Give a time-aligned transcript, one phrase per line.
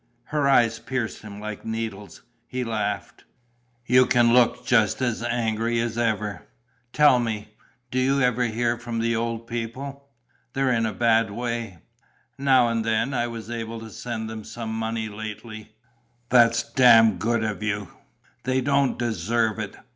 [0.23, 2.23] Her eyes pierced him like needles.
[2.47, 3.23] He laughed:
[3.85, 6.47] "You can look just as angry as ever....
[6.91, 7.49] Tell me,
[7.91, 10.07] do you ever hear from the old people?
[10.53, 11.77] They're in a bad way."
[12.35, 13.13] "Now and then.
[13.13, 15.71] I was able to send them some money lately."
[16.29, 17.89] "That's damned good of you.
[18.41, 19.77] They don't deserve it.